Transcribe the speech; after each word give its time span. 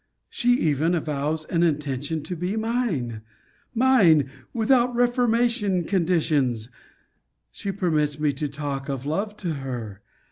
She 0.31 0.53
even 0.53 0.95
avows 0.95 1.45
an 1.45 1.61
intention 1.61 2.23
to 2.23 2.35
be 2.35 2.55
mine. 2.57 3.21
Mine! 3.75 4.31
without 4.51 4.95
reformation 4.95 5.83
conditions! 5.83 6.69
She 7.51 7.71
permits 7.71 8.19
me 8.19 8.33
to 8.33 8.47
talk 8.47 8.89
of 8.89 9.05
love 9.05 9.37
to 9.37 9.53
her! 9.53 10.01